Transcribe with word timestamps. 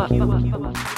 var. 0.00 0.08
var. 0.18 0.26
var. 0.26 0.58
var. 0.58 0.89